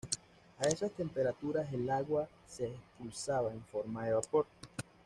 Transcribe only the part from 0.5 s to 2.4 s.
A esas temperaturas, el agua